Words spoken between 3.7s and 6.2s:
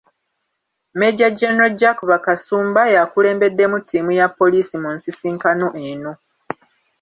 ttiimu ya poliisi mu nsisinkano eno.